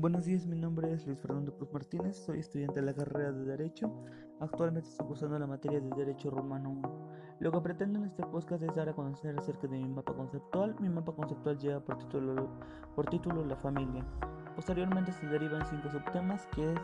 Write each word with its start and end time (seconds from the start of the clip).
Buenos 0.00 0.24
días, 0.24 0.46
mi 0.46 0.56
nombre 0.56 0.90
es 0.94 1.06
Luis 1.06 1.20
Fernando 1.20 1.52
Cruz 1.52 1.70
Martínez, 1.74 2.16
soy 2.16 2.38
estudiante 2.38 2.80
de 2.80 2.86
la 2.86 2.94
carrera 2.94 3.32
de 3.32 3.44
Derecho. 3.44 3.92
Actualmente 4.40 4.88
estoy 4.88 5.06
cursando 5.06 5.38
la 5.38 5.46
materia 5.46 5.78
de 5.78 5.90
Derecho 5.94 6.30
Romano 6.30 6.70
1. 6.70 7.36
Lo 7.40 7.52
que 7.52 7.60
pretendo 7.60 7.98
en 7.98 8.06
este 8.06 8.22
podcast 8.22 8.62
es 8.62 8.74
dar 8.74 8.88
a 8.88 8.94
conocer 8.94 9.38
acerca 9.38 9.68
de 9.68 9.76
mi 9.76 9.86
mapa 9.86 10.14
conceptual. 10.14 10.74
Mi 10.80 10.88
mapa 10.88 11.12
conceptual 11.12 11.58
lleva 11.58 11.80
por 11.80 11.98
título, 11.98 12.48
por 12.96 13.10
título 13.10 13.44
La 13.44 13.56
familia. 13.56 14.02
Posteriormente 14.56 15.12
se 15.12 15.26
derivan 15.26 15.66
cinco 15.66 15.90
subtemas 15.90 16.46
que 16.54 16.72
es 16.72 16.80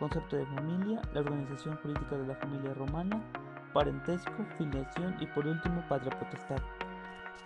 concepto 0.00 0.34
de 0.34 0.46
familia, 0.46 1.00
la 1.14 1.20
organización 1.20 1.76
jurídica 1.76 2.18
de 2.18 2.26
la 2.26 2.34
familia 2.34 2.74
romana, 2.74 3.22
parentesco, 3.74 4.44
filiación 4.58 5.14
y 5.20 5.26
por 5.28 5.46
último 5.46 5.84
patria 5.88 6.18
potestad. 6.18 6.58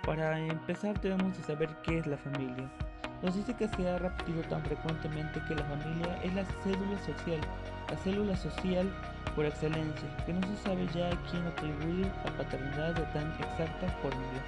Para 0.07 0.41
empezar 0.41 0.99
debemos 1.03 1.37
de 1.37 1.45
saber 1.45 1.77
qué 1.83 1.99
es 1.99 2.07
la 2.07 2.17
familia. 2.17 2.73
Nos 3.23 3.35
dice 3.35 3.53
que 3.55 3.69
se 3.69 3.89
ha 3.89 3.99
repetido 3.99 4.41
tan 4.45 4.63
frecuentemente 4.63 5.43
que 5.47 5.55
la 5.55 5.65
familia 5.65 6.17
es 6.23 6.33
la 6.33 6.45
célula 6.65 6.99
social, 7.05 7.41
la 7.91 7.97
célula 7.99 8.35
social 8.37 8.91
por 9.37 9.45
excelencia, 9.45 10.09
que 10.25 10.33
no 10.33 10.41
se 10.47 10.57
sabe 10.57 10.89
ya 10.95 11.09
a 11.09 11.31
quién 11.31 11.47
atribuir 11.47 12.11
la 12.25 12.33
paternidad 12.39 12.95
de 12.95 13.03
tan 13.13 13.31
exacta 13.33 13.89
fórmula. 14.01 14.41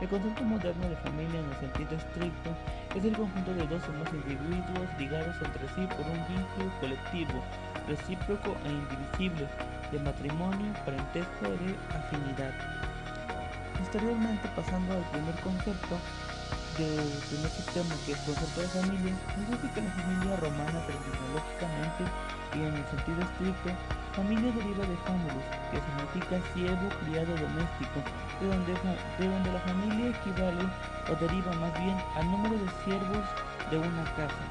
El 0.00 0.08
concepto 0.08 0.44
moderno 0.44 0.88
de 0.88 0.96
familia 0.96 1.40
en 1.40 1.50
el 1.50 1.56
sentido 1.58 1.90
estricto 1.96 2.50
es 2.94 3.04
el 3.04 3.16
conjunto 3.16 3.52
de 3.52 3.66
dos 3.66 3.82
o 3.88 3.92
más 3.98 4.08
individuos 4.14 4.88
ligados 4.96 5.34
entre 5.42 5.66
sí 5.74 5.82
por 5.90 6.06
un 6.06 6.22
vínculo 6.30 6.70
colectivo, 6.80 7.42
recíproco 7.88 8.56
e 8.64 8.70
indivisible, 8.70 9.48
de 9.90 9.98
matrimonio, 9.98 10.72
parentesco 10.86 11.46
o 11.46 11.50
de 11.50 11.74
afinidad. 11.98 12.54
Posteriormente, 13.76 14.48
pasando 14.54 14.94
al 14.94 15.02
primer 15.10 15.34
concepto, 15.42 15.98
del 16.78 17.10
primer 17.28 17.50
sistema 17.50 17.94
que 18.06 18.12
es 18.12 18.20
concepto 18.24 18.60
de 18.60 18.68
familia, 18.68 19.14
que 19.74 19.80
la 19.82 19.90
familia 19.90 20.36
romana 20.36 20.78
terminológicamente 20.86 22.02
y 22.54 22.58
en 22.64 22.74
el 22.74 22.86
sentido 22.90 23.20
estricto, 23.22 23.70
familia 24.14 24.50
deriva 24.52 24.84
de 24.86 24.96
famulus, 25.06 25.46
que 25.70 25.78
significa 25.78 26.34
siervo, 26.54 26.88
criado 27.04 27.32
doméstico, 27.36 27.98
de 28.40 28.46
donde, 28.48 28.72
de 28.74 29.26
donde 29.28 29.52
la 29.52 29.60
familia 29.60 30.06
equivale 30.10 30.64
o 31.08 31.12
deriva 31.20 31.52
más 31.60 31.72
bien 31.78 31.96
al 32.16 32.30
número 32.30 32.56
de 32.56 32.68
siervos 32.84 33.24
de 33.70 33.78
una 33.78 34.04
casa. 34.16 34.44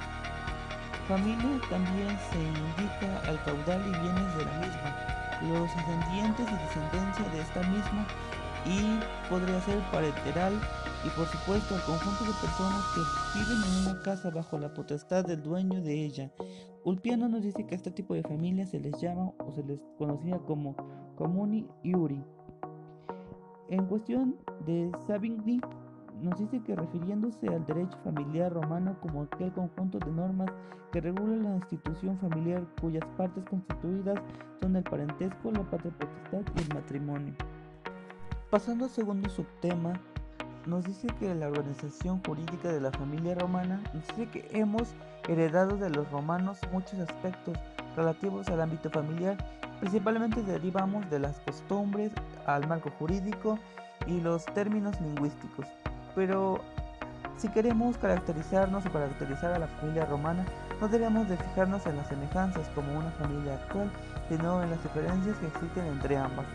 Familia 1.07 1.59
también 1.69 2.13
se 2.31 2.39
indica 2.39 3.09
al 3.27 3.41
caudal 3.43 3.81
y 3.81 3.91
bienes 3.97 4.29
de 4.37 4.45
la 4.45 4.55
misma, 4.61 4.89
los 5.49 5.69
ascendientes 5.75 6.45
y 6.45 6.55
descendencia 6.55 7.25
de 7.33 7.41
esta 7.41 7.61
misma 7.63 8.05
y 8.65 8.99
podría 9.29 9.59
ser 9.61 9.79
parenteral 9.91 10.53
y 11.05 11.09
por 11.09 11.27
supuesto 11.27 11.75
al 11.75 11.81
conjunto 11.83 12.23
de 12.25 12.39
personas 12.41 12.83
que 12.93 13.39
viven 13.39 13.63
en 13.63 13.87
una 13.87 14.01
casa 14.01 14.29
bajo 14.29 14.57
la 14.57 14.73
potestad 14.73 15.25
del 15.25 15.41
dueño 15.41 15.81
de 15.81 16.05
ella. 16.05 16.31
Ulpiano 16.83 17.29
nos 17.29 17.41
dice 17.41 17.65
que 17.65 17.75
a 17.75 17.77
este 17.77 17.91
tipo 17.91 18.13
de 18.13 18.23
familia 18.23 18.65
se 18.65 18.79
les 18.79 18.99
llama 18.99 19.31
o 19.39 19.51
se 19.53 19.63
les 19.63 19.79
conocía 19.97 20.37
como 20.39 20.75
comuni 21.15 21.67
iuri. 21.83 22.23
En 23.69 23.85
cuestión 23.85 24.35
de 24.65 24.91
Savigny, 25.05 25.61
nos 26.21 26.37
dice 26.37 26.61
que 26.63 26.75
refiriéndose 26.75 27.47
al 27.47 27.65
derecho 27.65 27.97
familiar 28.03 28.51
romano 28.51 28.97
como 29.01 29.23
aquel 29.23 29.53
conjunto 29.53 29.99
de 29.99 30.11
normas 30.11 30.49
que 30.91 31.01
regula 31.01 31.35
la 31.37 31.55
institución 31.55 32.17
familiar 32.17 32.65
cuyas 32.81 33.05
partes 33.15 33.43
constituidas 33.49 34.19
son 34.59 34.75
el 34.75 34.83
parentesco, 34.83 35.51
la 35.51 35.63
patria 35.69 35.93
potestad 35.97 36.53
y 36.55 36.61
el 36.61 36.73
matrimonio. 36.73 37.33
Pasando 38.49 38.85
al 38.85 38.91
segundo 38.91 39.29
subtema, 39.29 39.93
nos 40.69 40.85
dice 40.85 41.07
que 41.19 41.33
la 41.33 41.47
organización 41.47 42.21
jurídica 42.23 42.69
de 42.69 42.79
la 42.79 42.91
familia 42.91 43.35
romana 43.35 43.81
nos 43.93 44.07
dice 44.07 44.29
que 44.29 44.47
hemos 44.51 44.93
heredado 45.27 45.77
de 45.77 45.89
los 45.89 46.09
romanos 46.11 46.59
muchos 46.71 46.99
aspectos 46.99 47.57
relativos 47.95 48.47
al 48.49 48.61
ámbito 48.61 48.89
familiar, 48.89 49.35
principalmente 49.79 50.43
derivamos 50.43 51.09
de 51.09 51.19
las 51.19 51.39
costumbres, 51.39 52.11
al 52.45 52.67
marco 52.67 52.91
jurídico 52.99 53.57
y 54.05 54.21
los 54.21 54.45
términos 54.45 54.99
lingüísticos. 55.01 55.65
Pero 56.15 56.61
si 57.37 57.49
queremos 57.49 57.97
caracterizarnos 57.97 58.85
o 58.85 58.91
caracterizar 58.91 59.53
a 59.53 59.59
la 59.59 59.67
familia 59.67 60.05
romana, 60.05 60.45
no 60.79 60.87
debemos 60.87 61.27
de 61.27 61.37
fijarnos 61.37 61.85
en 61.87 61.97
las 61.97 62.07
semejanzas 62.07 62.67
como 62.75 62.93
una 62.97 63.11
familia 63.11 63.55
actual, 63.55 63.91
sino 64.29 64.61
en 64.61 64.69
las 64.69 64.83
diferencias 64.83 65.37
que 65.37 65.47
existen 65.47 65.85
entre 65.85 66.15
ambas. 66.17 66.45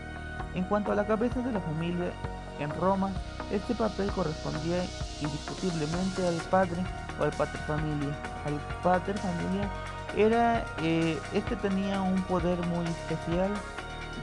En 0.53 0.63
cuanto 0.65 0.91
a 0.91 0.95
la 0.95 1.05
cabeza 1.05 1.41
de 1.41 1.51
la 1.51 1.59
familia 1.59 2.11
en 2.59 2.69
Roma, 2.79 3.11
este 3.51 3.75
papel 3.75 4.11
correspondía 4.11 4.85
indiscutiblemente 5.21 6.27
al 6.27 6.35
padre 6.49 6.83
o 7.19 7.23
al 7.23 7.31
pater 7.31 7.59
familia. 7.61 8.15
Al 8.45 8.59
pater 8.81 9.17
familia 9.17 9.69
era, 10.15 10.65
eh, 10.81 11.19
este 11.33 11.55
tenía 11.57 12.01
un 12.01 12.21
poder 12.23 12.59
muy 12.67 12.85
especial, 12.85 13.51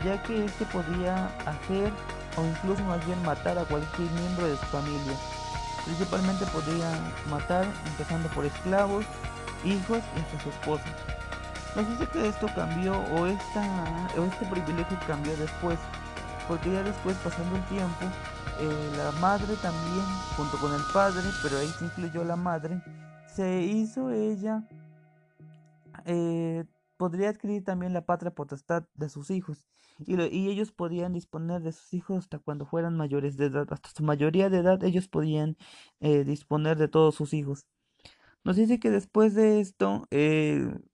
ya 0.05 0.23
que 0.23 0.45
este 0.45 0.65
podía 0.67 1.27
hacer 1.47 1.93
o 2.37 2.45
incluso 2.45 2.83
más 2.85 3.05
bien 3.07 3.21
matar 3.23 3.59
a 3.59 3.65
cualquier 3.65 4.11
miembro 4.13 4.49
de 4.49 4.57
su 4.57 4.67
familia. 4.67 5.15
Principalmente 5.85 6.47
podía 6.47 6.99
matar, 7.29 7.67
empezando 7.87 8.29
por 8.31 8.45
esclavos, 8.45 9.05
hijos 9.65 9.99
y 10.17 10.21
hasta 10.21 10.43
su 10.43 10.49
esposa. 10.51 10.85
Nos 11.75 11.89
dice 11.89 12.07
que 12.13 12.29
esto 12.29 12.47
cambió 12.55 12.93
o, 13.15 13.27
este 13.27 14.47
privilegio 14.51 14.99
cambió 15.07 15.37
después, 15.37 15.79
porque 16.49 16.73
ya 16.73 16.83
después, 16.83 17.17
pasando 17.19 17.57
el 17.57 17.65
tiempo, 17.65 18.05
eh, 18.61 18.93
la 18.97 19.11
madre 19.21 19.55
también, 19.57 20.05
junto 20.37 20.57
con 20.59 20.73
el 20.73 20.83
padre, 20.93 21.23
pero 21.43 21.59
ahí 21.59 21.69
se 21.69 21.85
incluyó 21.85 22.25
la 22.25 22.37
madre, 22.37 22.83
se 23.27 23.63
hizo 23.63 24.11
ella, 24.11 24.69
eh, 26.05 26.65
podría 26.97 27.31
adquirir 27.31 27.65
también 27.65 27.93
la 27.93 28.05
patria 28.05 28.35
potestad 28.35 28.85
de 28.95 29.09
sus 29.09 29.31
hijos, 29.31 29.67
y, 29.99 30.15
ellos 30.49 30.73
podían 30.73 31.13
disponer 31.13 31.63
de 31.63 31.73
sus 31.73 31.93
hijos 31.95 32.19
hasta 32.19 32.39
cuando 32.39 32.67
fueran 32.67 32.97
mayores 32.97 33.37
de 33.37 33.47
edad, 33.47 33.67
hasta 33.71 33.91
su 33.91 34.03
mayoría 34.03 34.51
de 34.51 34.59
edad 34.59 34.83
ellos 34.85 35.09
podían 35.09 35.57
eh, 36.01 36.25
disponer 36.25 36.79
de 36.79 36.89
todos 36.89 37.15
sus 37.15 37.35
hijos. 37.35 37.67
Nos 38.45 38.57
dice 38.57 38.81
que 38.81 38.91
después 38.91 39.35
de 39.35 39.61
esto 39.61 40.09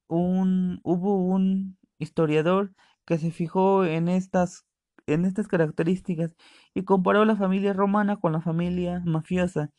hubo 0.09 1.16
un 1.16 1.78
historiador 1.98 2.75
que 3.06 3.19
se 3.19 3.30
fijó 3.30 3.84
en 3.84 4.09
estas 4.09 4.67
en 5.08 5.24
estas 5.24 5.48
características 5.48 6.36
y 6.74 6.84
comparó 6.84 7.24
la 7.24 7.36
familia 7.36 7.72
romana 7.72 8.19
con 8.19 8.32
la 8.32 8.41
familia 8.41 9.02
mafiosa, 9.04 9.70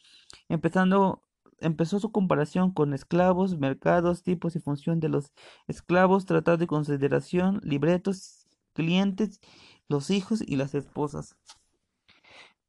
empezando 0.49 1.23
empezó 1.61 1.99
su 1.99 2.11
comparación 2.11 2.71
con 2.71 2.93
esclavos, 2.93 3.57
mercados, 3.57 4.23
tipos 4.23 4.55
y 4.55 4.59
función 4.59 4.99
de 4.99 5.09
los 5.09 5.33
esclavos, 5.67 6.25
tratados 6.25 6.59
de 6.59 6.67
consideración, 6.67 7.59
libretos, 7.63 8.47
clientes, 8.73 9.41
los 9.89 10.09
hijos 10.09 10.41
y 10.45 10.55
las 10.55 10.73
esposas. 10.73 11.35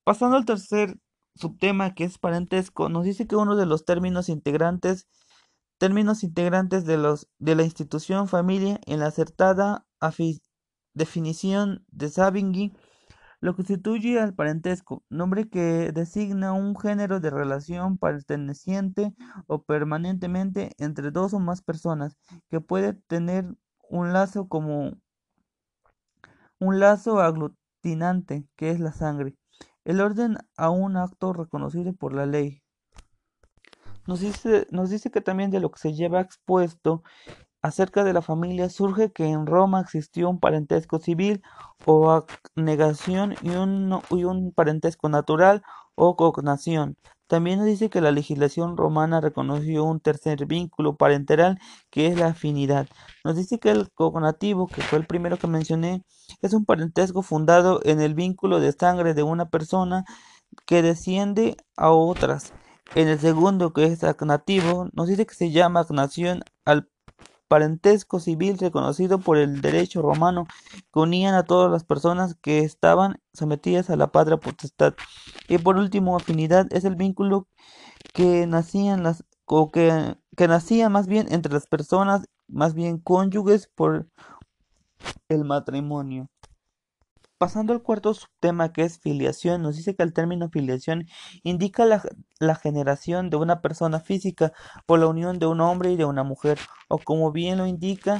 Pasando 0.05 0.37
al 0.37 0.45
tercer 0.45 0.99
subtema 1.37 1.95
que 1.95 2.05
es 2.05 2.19
parentesco, 2.19 2.89
nos 2.89 3.05
dice 3.05 3.27
que 3.27 3.37
uno 3.37 3.55
de 3.57 3.67
los 3.67 3.85
términos 3.85 4.29
integrantes 4.29 5.07
términos 5.81 6.25
integrantes 6.25 6.85
de 6.85 6.99
los 6.99 7.27
de 7.39 7.55
la 7.55 7.63
institución 7.63 8.29
familia 8.29 8.79
en 8.85 9.01
la 9.01 9.07
acertada 9.07 9.87
definición 11.01 11.83
de 11.89 12.11
Savigny 12.11 12.73
lo 13.41 13.57
constituye 13.57 14.21
al 14.21 14.35
parentesco, 14.35 15.03
nombre 15.09 15.49
que 15.49 15.93
designa 15.93 16.53
un 16.53 16.77
género 16.77 17.21
de 17.21 17.31
relación 17.31 17.97
perteneciente 17.97 19.15
o 19.47 19.63
permanentemente 19.63 20.73
entre 20.77 21.11
dos 21.11 21.33
o 21.33 21.41
más 21.41 21.63
personas, 21.63 22.19
que 22.51 22.61
puede 22.61 22.93
tener 22.93 23.47
un 23.89 24.13
lazo 24.13 24.47
como 24.47 24.93
un 26.59 26.79
lazo 26.79 27.21
aglutinante, 27.21 28.47
que 28.57 28.71
es 28.71 28.79
la 28.79 28.93
sangre, 28.93 29.35
el 29.87 30.03
orden 30.03 30.37
a 30.59 30.69
un 30.69 30.99
acto 30.99 31.33
reconocido 31.33 31.95
por 31.95 32.13
la 32.13 32.27
ley. 32.27 32.63
Nos 34.07 34.21
dice, 34.21 34.67
nos 34.71 34.91
dice 34.91 35.11
que 35.11 35.23
también 35.23 35.51
de 35.51 35.61
lo 35.61 35.71
que 35.71 35.79
se 35.79 35.95
lleva 35.95 36.21
expuesto 36.21 37.03
Acerca 37.63 38.05
de 38.05 38.13
la 38.15 38.23
familia 38.23 38.71
surge 38.71 39.13
que 39.13 39.27
en 39.27 39.47
Roma 39.47 39.81
existió 39.81 40.31
un 40.31 40.41
parentesco 40.41 40.99
civil 40.99 41.43
o 41.85 42.25
negación 42.57 43.35
y 43.43 43.51
un, 43.51 44.01
y 44.11 44.25
un 44.25 44.53
parentesco 44.53 45.09
natural 45.09 45.63
o 45.95 46.17
cognación. 46.17 46.97
También 47.31 47.59
nos 47.61 47.69
dice 47.69 47.91
que 47.91 48.01
la 48.01 48.11
legislación 48.11 48.77
romana 48.77 49.21
reconoció 49.21 49.85
un 49.85 50.01
tercer 50.01 50.47
vínculo 50.47 50.97
parenteral 50.97 51.61
que 51.89 52.09
es 52.09 52.19
la 52.19 52.29
afinidad. 52.29 52.89
Nos 53.25 53.37
dice 53.37 53.61
que 53.61 53.71
el 53.71 53.93
cognativo, 53.93 54.67
que 54.67 54.83
fue 54.83 54.99
el 54.99 55.07
primero 55.07 55.39
que 55.39 55.47
mencioné, 55.47 56.03
es 56.43 56.55
un 56.55 56.65
parentesco 56.65 57.23
fundado 57.23 57.81
en 57.85 58.01
el 58.01 58.15
vínculo 58.15 58.59
de 58.59 58.73
sangre 58.73 59.15
de 59.15 59.23
una 59.23 59.49
persona 59.49 60.05
que 60.67 60.83
desciende 60.83 61.57
a 61.77 61.91
otras. 61.91 62.53
En 62.97 63.07
el 63.07 63.21
segundo, 63.21 63.73
que 63.73 63.85
es 63.85 64.03
agnativo, 64.03 64.89
nos 64.93 65.07
dice 65.07 65.25
que 65.25 65.35
se 65.35 65.53
llama 65.53 65.81
agnación 65.81 66.43
al 66.65 66.89
parentesco 67.51 68.21
civil 68.21 68.59
reconocido 68.59 69.19
por 69.19 69.37
el 69.37 69.61
derecho 69.61 70.03
romano 70.03 70.47
que 70.95 71.01
unían 71.01 71.35
a 71.35 71.43
todas 71.43 71.69
las 71.69 71.83
personas 71.83 72.37
que 72.41 72.61
estaban 72.61 73.21
sometidas 73.35 73.91
a 73.91 73.97
la 73.97 74.13
patria 74.13 74.37
potestad. 74.37 74.95
Y 75.49 75.59
por 75.59 75.77
último, 75.77 76.17
afinidad 76.17 76.69
es 76.71 76.85
el 76.85 76.95
vínculo 76.95 77.49
que 78.15 78.47
nacían 78.47 79.03
las 79.03 79.25
o 79.47 79.73
que, 79.73 80.17
que 80.37 80.47
nacía 80.47 80.89
más 80.91 81.09
bien 81.09 81.27
entre 81.33 81.53
las 81.53 81.67
personas, 81.67 82.29
más 82.47 82.75
bien 82.75 82.99
cónyuges 82.99 83.69
por 83.75 84.07
el 85.29 85.45
matrimonio. 85.45 86.29
Pasando 87.41 87.73
al 87.73 87.83
cuarto 87.83 88.13
subtema 88.13 88.71
que 88.71 88.83
es 88.83 88.99
filiación, 88.99 89.63
nos 89.63 89.75
dice 89.75 89.97
que 89.97 90.03
el 90.03 90.13
término 90.13 90.51
filiación 90.51 91.07
indica 91.43 91.87
la, 91.87 92.55
generación 92.57 93.31
de 93.31 93.39
una 93.39 93.63
persona 93.63 93.99
física 93.99 94.53
por 94.85 94.99
la 94.99 95.07
unión 95.07 95.39
de 95.39 95.47
un 95.47 95.63
hombre 95.63 95.91
y 95.91 95.97
de 95.97 96.05
una 96.05 96.23
mujer, 96.23 96.59
o 96.89 96.99
como 96.99 97.33
bien 97.33 97.57
lo 97.57 97.67
indica 97.67 98.19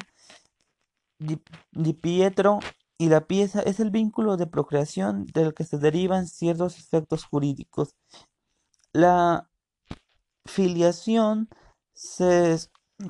Di, 1.19 1.39
Di 1.73 1.93
Pietro, 1.93 2.61
y 2.97 3.11
la 3.11 3.27
pieza 3.27 3.61
es 3.61 3.79
el 3.79 3.91
vínculo 3.91 4.39
de 4.39 4.47
procreación 4.47 5.27
del 5.27 5.53
que 5.53 5.65
se 5.65 5.77
derivan 5.77 6.27
ciertos 6.27 6.79
efectos 6.79 7.27
jurídicos. 7.27 7.95
La 8.95 9.51
filiación 10.47 11.51
se 11.93 12.59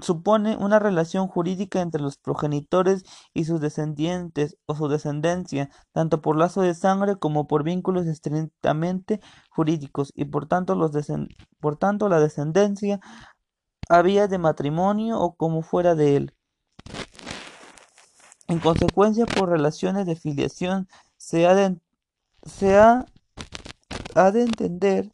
supone 0.00 0.56
una 0.56 0.78
relación 0.78 1.26
jurídica 1.28 1.80
entre 1.80 2.00
los 2.00 2.16
progenitores 2.16 3.04
y 3.34 3.44
sus 3.44 3.60
descendientes 3.60 4.56
o 4.66 4.74
su 4.74 4.88
descendencia, 4.88 5.70
tanto 5.92 6.20
por 6.20 6.36
lazo 6.36 6.62
de 6.62 6.74
sangre 6.74 7.16
como 7.16 7.46
por 7.46 7.64
vínculos 7.64 8.06
estrictamente 8.06 9.20
jurídicos, 9.50 10.12
y 10.14 10.26
por 10.26 10.46
tanto, 10.46 10.74
los 10.74 10.92
por 11.60 11.76
tanto 11.76 12.08
la 12.08 12.20
descendencia 12.20 13.00
había 13.88 14.28
de 14.28 14.38
matrimonio 14.38 15.18
o 15.20 15.34
como 15.34 15.62
fuera 15.62 15.94
de 15.94 16.16
él. 16.16 16.34
En 18.46 18.58
consecuencia, 18.58 19.26
por 19.26 19.48
relaciones 19.48 20.06
de 20.06 20.16
filiación, 20.16 20.88
se 21.16 21.46
ha 21.46 21.54
de, 21.54 21.78
se 22.42 22.76
ha, 22.76 23.06
ha 24.14 24.30
de 24.30 24.42
entender 24.42 25.12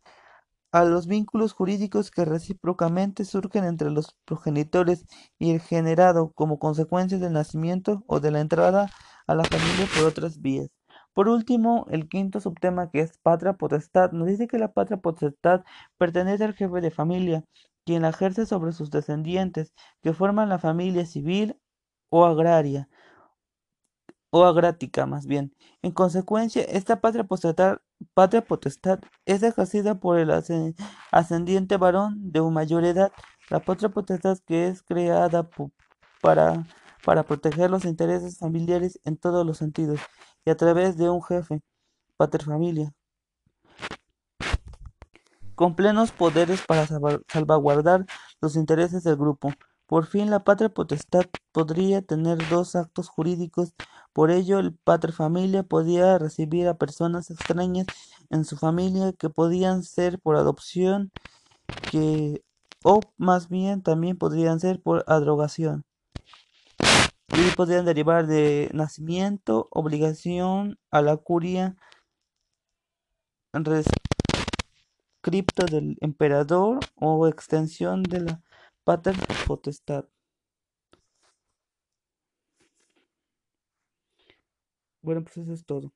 a 0.76 0.84
los 0.84 1.06
vínculos 1.06 1.54
jurídicos 1.54 2.10
que 2.10 2.26
recíprocamente 2.26 3.24
surgen 3.24 3.64
entre 3.64 3.90
los 3.90 4.14
progenitores 4.26 5.06
y 5.38 5.52
el 5.52 5.60
generado 5.60 6.32
como 6.34 6.58
consecuencia 6.58 7.18
del 7.18 7.32
nacimiento 7.32 8.04
o 8.06 8.20
de 8.20 8.30
la 8.30 8.40
entrada 8.40 8.90
a 9.26 9.34
la 9.34 9.44
familia 9.44 9.86
por 9.94 10.04
otras 10.04 10.42
vías. 10.42 10.68
Por 11.14 11.28
último, 11.30 11.86
el 11.88 12.08
quinto 12.10 12.40
subtema 12.40 12.90
que 12.90 13.00
es 13.00 13.16
patria 13.16 13.54
potestad 13.54 14.12
nos 14.12 14.28
dice 14.28 14.48
que 14.48 14.58
la 14.58 14.72
patria 14.72 14.98
potestad 14.98 15.64
pertenece 15.96 16.44
al 16.44 16.52
jefe 16.52 16.82
de 16.82 16.90
familia, 16.90 17.42
quien 17.86 18.02
la 18.02 18.10
ejerce 18.10 18.44
sobre 18.44 18.72
sus 18.72 18.90
descendientes, 18.90 19.72
que 20.02 20.12
forman 20.12 20.50
la 20.50 20.58
familia 20.58 21.06
civil 21.06 21.58
o 22.10 22.26
agraria, 22.26 22.86
o 24.30 24.44
agrática 24.44 25.06
más 25.06 25.26
bien. 25.26 25.54
En 25.82 25.92
consecuencia, 25.92 26.62
esta 26.64 27.00
patria 27.00 27.24
potestad, 27.24 27.78
patria 28.14 28.42
potestad 28.42 29.00
es 29.24 29.42
ejercida 29.42 29.94
por 29.96 30.18
el 30.18 30.30
ascendiente 31.10 31.76
varón 31.76 32.32
de 32.32 32.40
mayor 32.42 32.84
edad. 32.84 33.12
La 33.50 33.60
patria 33.60 33.88
potestad 33.88 34.38
que 34.46 34.68
es 34.68 34.82
creada 34.82 35.48
para, 36.20 36.66
para 37.04 37.22
proteger 37.24 37.70
los 37.70 37.84
intereses 37.84 38.38
familiares 38.38 39.00
en 39.04 39.16
todos 39.16 39.46
los 39.46 39.58
sentidos 39.58 40.00
y 40.44 40.50
a 40.50 40.56
través 40.56 40.96
de 40.96 41.10
un 41.10 41.22
jefe, 41.22 41.62
paterfamilia, 42.16 42.92
con 45.54 45.74
plenos 45.74 46.12
poderes 46.12 46.62
para 46.66 46.86
salvaguardar 46.86 48.04
los 48.40 48.56
intereses 48.56 49.02
del 49.04 49.16
grupo. 49.16 49.52
Por 49.86 50.06
fin, 50.06 50.30
la 50.30 50.42
patria 50.42 50.68
potestad 50.68 51.26
podría 51.52 52.02
tener 52.02 52.38
dos 52.48 52.74
actos 52.74 53.08
jurídicos, 53.08 53.74
por 54.12 54.30
ello 54.30 54.58
el 54.58 54.74
pater-familia 54.74 55.62
podía 55.62 56.18
recibir 56.18 56.66
a 56.68 56.76
personas 56.76 57.30
extrañas 57.30 57.86
en 58.30 58.44
su 58.44 58.56
familia 58.56 59.12
que 59.12 59.30
podían 59.30 59.84
ser 59.84 60.18
por 60.18 60.36
adopción 60.36 61.12
que 61.90 62.42
o 62.82 63.00
más 63.16 63.48
bien 63.48 63.82
también 63.82 64.16
podrían 64.16 64.60
ser 64.60 64.80
por 64.80 65.04
adrogación. 65.06 65.84
Y 67.28 67.54
podrían 67.56 67.84
derivar 67.84 68.26
de 68.26 68.70
nacimiento, 68.72 69.68
obligación 69.70 70.78
a 70.90 71.02
la 71.02 71.16
curia, 71.16 71.76
rescripto 73.52 75.66
del 75.66 75.96
emperador 76.00 76.78
o 76.94 77.26
extensión 77.26 78.02
de 78.04 78.20
la 78.20 78.42
pater 78.86 79.16
potestad. 79.46 80.06
Bueno, 85.00 85.22
pues 85.24 85.38
eso 85.38 85.52
es 85.54 85.64
todo. 85.64 85.90